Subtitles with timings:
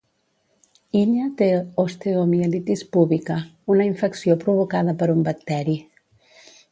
[0.99, 1.49] Illa té
[1.83, 3.37] osteomielitis púbica,
[3.75, 5.77] una infecció provocada per un bacteri.